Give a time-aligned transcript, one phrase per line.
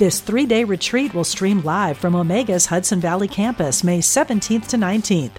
[0.00, 4.78] This three day retreat will stream live from Omega's Hudson Valley campus May 17th to
[4.78, 5.32] 19th.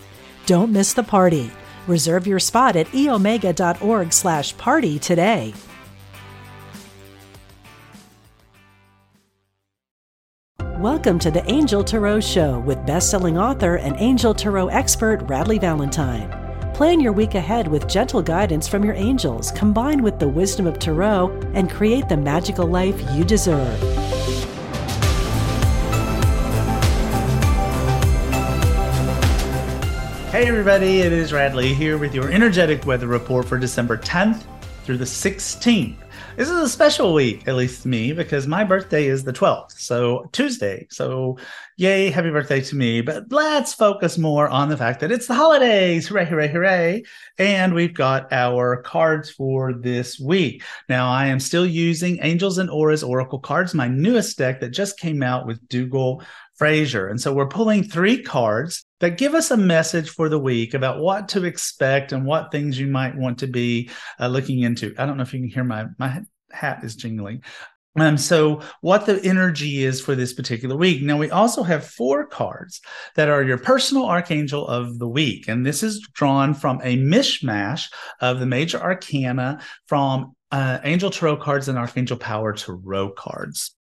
[0.46, 1.50] Don't miss the party.
[1.88, 5.56] Reserve your spot at eomega.org slash party today.
[10.78, 16.30] Welcome to the Angel Tarot Show with best-selling author and Angel Tarot expert Radleigh Valentine.
[16.76, 20.78] Plan your week ahead with gentle guidance from your angels combined with the wisdom of
[20.78, 24.01] Tarot and create the magical life you deserve.
[30.42, 34.44] Hey, everybody, it is Radleigh here with your energetic weather report for December 10th
[34.84, 35.98] through the 16th.
[36.36, 39.74] This is a special week, at least to me, because my birthday is the 12th,
[39.74, 40.88] so Tuesday.
[40.90, 41.38] So,
[41.78, 43.02] yay, happy birthday to me.
[43.02, 46.08] But let's focus more on the fact that it's the holidays.
[46.08, 47.04] Hooray, hooray, hooray.
[47.38, 50.64] And we've got our cards for this week.
[50.90, 54.98] Now, I am still using Angels and Auras Oracle cards, my newest deck that just
[54.98, 56.24] came out with Dougal
[56.56, 57.10] Fraser.
[57.10, 61.00] And so we're pulling three cards that give us a message for the week about
[61.00, 64.96] what to expect and what things you might want to be uh, looking into.
[64.98, 66.22] I don't know if you can hear my my
[66.52, 67.44] hat is jingling.
[67.98, 71.02] Um, so what the energy is for this particular week.
[71.02, 72.80] Now we also have four cards
[73.16, 77.92] that are your personal archangel of the week, and this is drawn from a mishmash
[78.22, 83.76] of the major arcana from uh, Angel Tarot cards and Archangel Power Tarot cards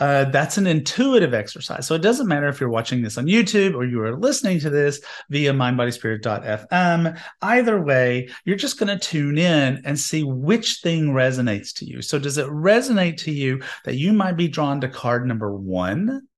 [0.00, 1.86] uh, that's an intuitive exercise.
[1.86, 4.70] So it doesn't matter if you're watching this on YouTube or you are listening to
[4.70, 7.20] this via mindbodyspirit.fm.
[7.42, 12.00] Either way, you're just going to tune in and see which thing resonates to you.
[12.00, 16.28] So does it resonate to you that you might be drawn to card number one,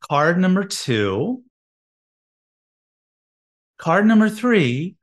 [0.00, 1.42] card number two,
[3.78, 4.94] card number three,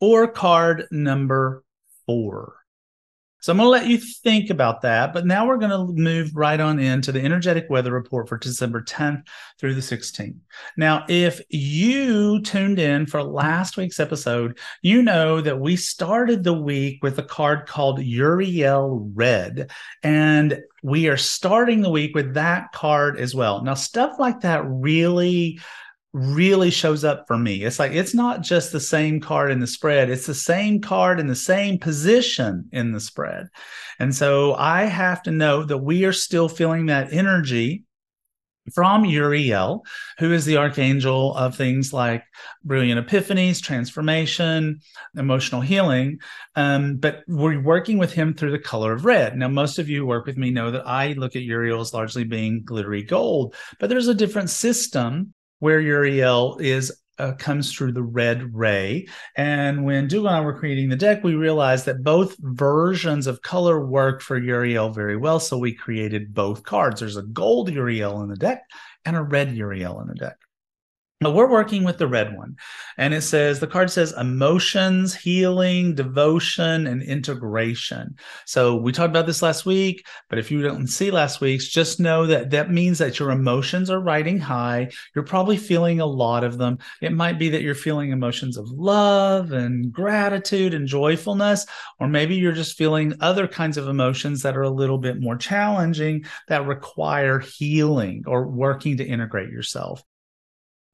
[0.00, 1.62] or card number
[2.06, 2.59] four?
[3.40, 5.12] So I'm going to let you think about that.
[5.12, 8.82] But now we're going to move right on into the energetic weather report for December
[8.82, 9.26] 10th
[9.58, 10.36] through the 16th.
[10.76, 16.54] Now, if you tuned in for last week's episode, you know that we started the
[16.54, 19.70] week with a card called Uriel Red.
[20.02, 23.62] And we are starting the week with that card as well.
[23.62, 25.60] Now, stuff like that really
[26.12, 27.62] really shows up for me.
[27.62, 31.20] It's like it's not just the same card in the spread, it's the same card
[31.20, 33.48] in the same position in the spread.
[33.98, 37.84] And so I have to know that we are still feeling that energy
[38.74, 39.84] from Uriel,
[40.18, 42.22] who is the archangel of things like
[42.64, 44.80] brilliant epiphanies, transformation,
[45.16, 46.18] emotional healing.
[46.56, 49.36] Um, but we're working with him through the color of red.
[49.36, 51.94] Now, most of you who work with me know that I look at Uriel as
[51.94, 57.92] largely being glittery gold, but there's a different system where Uriel is uh, comes through
[57.92, 59.06] the red ray.
[59.36, 63.42] And when Dougal and I were creating the deck, we realized that both versions of
[63.42, 65.38] color work for Uriel very well.
[65.38, 67.00] So we created both cards.
[67.00, 68.62] There's a gold Uriel in the deck
[69.04, 70.36] and a red Uriel in the deck.
[71.22, 72.56] But we're working with the red one.
[72.96, 78.16] And it says the card says emotions, healing, devotion, and integration.
[78.46, 82.00] So we talked about this last week, but if you didn't see last week's, just
[82.00, 84.88] know that that means that your emotions are riding high.
[85.14, 86.78] You're probably feeling a lot of them.
[87.02, 91.66] It might be that you're feeling emotions of love and gratitude and joyfulness,
[91.98, 95.36] or maybe you're just feeling other kinds of emotions that are a little bit more
[95.36, 100.02] challenging that require healing or working to integrate yourself.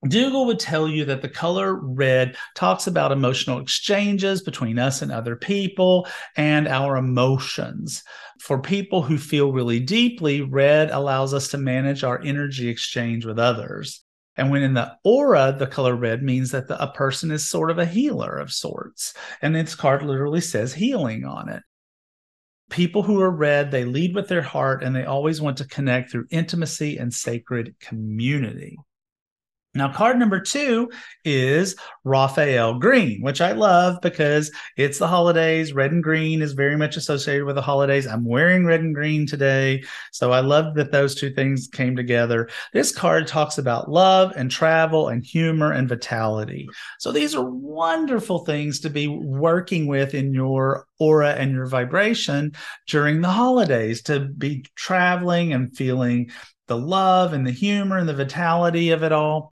[0.09, 5.11] Dougal would tell you that the color red talks about emotional exchanges between us and
[5.11, 6.07] other people
[6.37, 8.03] and our emotions.
[8.41, 13.39] For people who feel really deeply, red allows us to manage our energy exchange with
[13.39, 14.03] others.
[14.37, 17.71] And when in the aura, the color red means that the, a person is sort
[17.71, 19.15] of a healer of sorts.
[19.41, 21.63] And its card literally says healing on it.
[22.69, 26.11] People who are red, they lead with their heart and they always want to connect
[26.11, 28.77] through intimacy and sacred community.
[29.77, 30.91] Now, card number two
[31.25, 35.75] is Raphael Green, which I love because it's the holidays.
[35.75, 38.07] Red and green is very much associated with the holidays.
[38.07, 39.85] I'm wearing red and green today.
[40.13, 42.49] So I love that those two things came together.
[42.73, 46.67] This card talks about love and travel and humor and vitality.
[46.99, 52.53] So these are wonderful things to be working with in your aura and your vibration
[52.89, 56.31] during the holidays to be traveling and feeling
[56.67, 59.53] the love and the humor and the vitality of it all.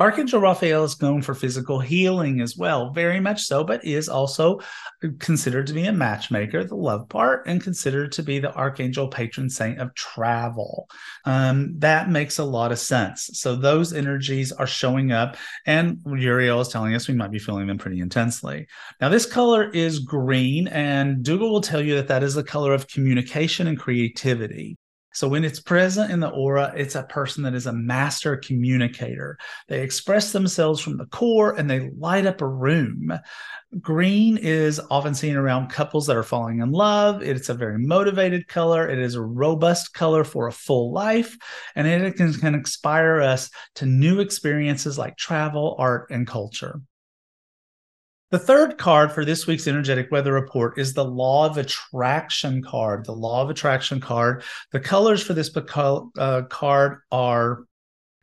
[0.00, 4.60] Archangel Raphael is known for physical healing as well, very much so, but is also
[5.18, 9.50] considered to be a matchmaker, the love part, and considered to be the archangel patron
[9.50, 10.88] saint of travel.
[11.24, 13.30] Um, that makes a lot of sense.
[13.32, 15.36] So those energies are showing up,
[15.66, 18.68] and Uriel is telling us we might be feeling them pretty intensely.
[19.00, 22.72] Now, this color is green, and Dougal will tell you that that is the color
[22.72, 24.76] of communication and creativity.
[25.18, 29.36] So when it's present in the aura, it's a person that is a master communicator.
[29.66, 33.12] They express themselves from the core and they light up a room.
[33.80, 37.20] Green is often seen around couples that are falling in love.
[37.20, 38.88] It's a very motivated color.
[38.88, 41.36] It is a robust color for a full life,
[41.74, 46.80] and it can, can inspire us to new experiences like travel, art, and culture.
[48.30, 53.06] The third card for this week's energetic weather report is the law of attraction card.
[53.06, 54.42] The law of attraction card.
[54.70, 57.64] The colors for this uh, card are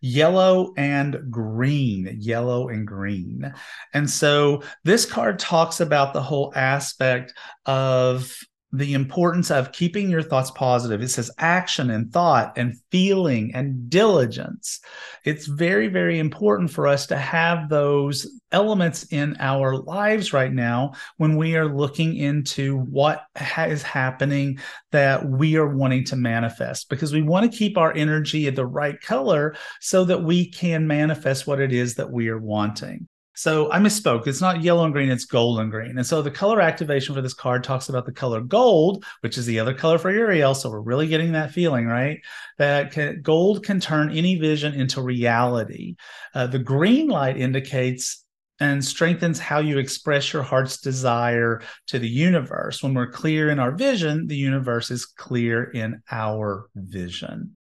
[0.01, 3.51] yellow and green, yellow and green.
[3.95, 7.33] And so this card talks about the whole aspect
[7.65, 8.31] of
[8.77, 11.01] the importance of keeping your thoughts positive.
[11.01, 14.79] It says action and thought and feeling and diligence.
[15.23, 20.93] It's very, very important for us to have those elements in our lives right now
[21.17, 23.23] when we are looking into what
[23.57, 24.59] is happening
[24.91, 28.65] that we are wanting to manifest because we want to keep our energy at the
[28.65, 33.07] right color so that we can manifest what it is that we are wanting.
[33.35, 34.27] So I misspoke.
[34.27, 35.97] It's not yellow and green, it's gold and green.
[35.97, 39.45] And so the color activation for this card talks about the color gold, which is
[39.45, 40.55] the other color for Uriel.
[40.55, 42.19] So we're really getting that feeling, right?
[42.57, 45.95] That can, gold can turn any vision into reality.
[46.33, 48.23] Uh, the green light indicates
[48.61, 52.81] and strengthens how you express your heart's desire to the universe.
[52.81, 57.57] When we're clear in our vision, the universe is clear in our vision.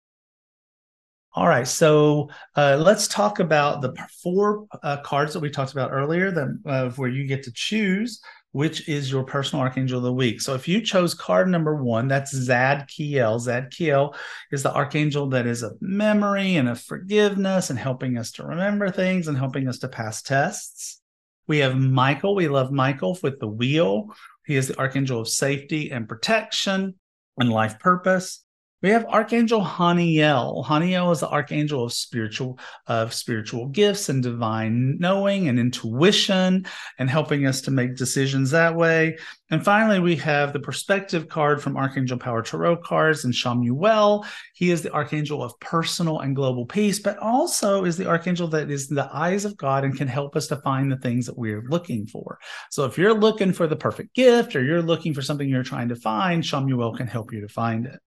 [1.38, 3.94] All right, so uh, let's talk about the
[4.24, 8.20] four uh, cards that we talked about earlier, that, uh, where you get to choose
[8.52, 10.40] which is your personal archangel of the week.
[10.40, 13.38] So if you chose card number one, that's Zadkiel.
[13.38, 14.16] Zadkiel
[14.50, 18.90] is the archangel that is of memory and of forgiveness and helping us to remember
[18.90, 21.00] things and helping us to pass tests.
[21.46, 22.34] We have Michael.
[22.34, 24.12] We love Michael with the wheel.
[24.44, 26.94] He is the archangel of safety and protection
[27.38, 28.44] and life purpose.
[28.80, 30.64] We have Archangel Haniel.
[30.64, 36.64] Haniel is the archangel of spiritual of spiritual gifts and divine knowing and intuition
[36.96, 39.18] and helping us to make decisions that way.
[39.50, 44.24] And finally, we have the perspective card from Archangel Power Tarot cards and Chamuel.
[44.54, 48.70] He is the archangel of personal and global peace, but also is the archangel that
[48.70, 51.64] is the eyes of God and can help us to find the things that we're
[51.68, 52.38] looking for.
[52.70, 55.88] So if you're looking for the perfect gift or you're looking for something you're trying
[55.88, 57.98] to find, Chamuel can help you to find it.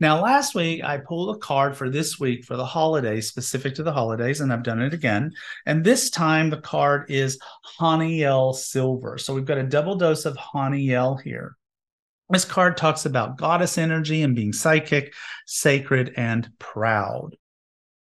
[0.00, 3.84] Now, last week I pulled a card for this week for the holidays, specific to
[3.84, 5.32] the holidays, and I've done it again.
[5.66, 7.38] And this time the card is
[7.78, 9.18] Haniel Silver.
[9.18, 11.56] So we've got a double dose of Haniel here.
[12.28, 15.14] This card talks about goddess energy and being psychic,
[15.46, 17.36] sacred, and proud.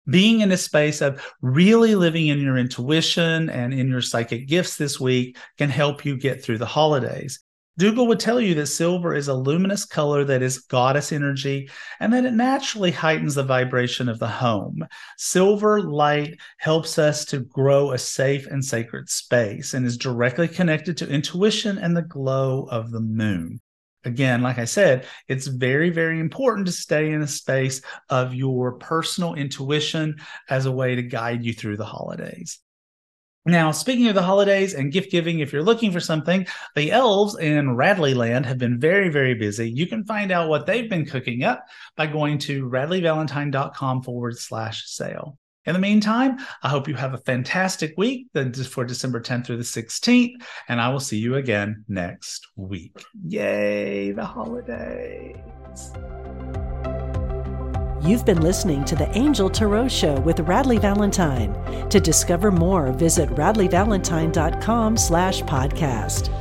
[0.07, 4.75] Being in a space of really living in your intuition and in your psychic gifts
[4.75, 7.43] this week can help you get through the holidays.
[7.77, 12.11] Dougal would tell you that silver is a luminous color that is goddess energy and
[12.11, 14.85] that it naturally heightens the vibration of the home.
[15.17, 20.97] Silver light helps us to grow a safe and sacred space and is directly connected
[20.97, 23.61] to intuition and the glow of the moon.
[24.03, 28.73] Again, like I said, it's very, very important to stay in a space of your
[28.73, 30.15] personal intuition
[30.49, 32.59] as a way to guide you through the holidays.
[33.45, 36.45] Now, speaking of the holidays and gift giving, if you're looking for something,
[36.75, 39.69] the elves in RadleighLand have been very, very busy.
[39.69, 41.65] You can find out what they've been cooking up
[41.97, 45.39] by going to radleighvalentine.com forward slash sale.
[45.65, 49.63] In the meantime, I hope you have a fantastic week for December 10th through the
[49.63, 50.33] 16th,
[50.67, 53.03] and I will see you again next week.
[53.27, 55.37] Yay, the holidays!
[58.03, 61.53] You've been listening to the Angel Tarot Show with Radleigh Valentine.
[61.89, 66.40] To discover more, visit radleighvalentine.com slash podcast.